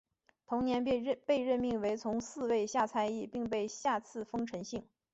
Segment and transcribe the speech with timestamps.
[0.47, 4.83] 同年被任命为从四位下参议并被下赐丰臣姓。